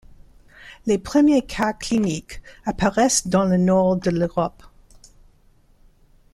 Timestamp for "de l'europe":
3.97-4.63